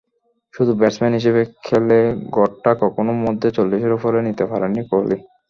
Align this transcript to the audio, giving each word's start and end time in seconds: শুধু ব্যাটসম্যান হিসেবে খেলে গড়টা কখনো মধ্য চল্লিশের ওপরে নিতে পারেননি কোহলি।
শুধু 0.53 0.71
ব্যাটসম্যান 0.79 1.13
হিসেবে 1.19 1.41
খেলে 1.63 1.99
গড়টা 2.35 2.71
কখনো 2.83 3.11
মধ্য 3.23 3.43
চল্লিশের 3.55 3.95
ওপরে 3.97 4.17
নিতে 4.27 4.43
পারেননি 4.51 4.81
কোহলি। 4.89 5.17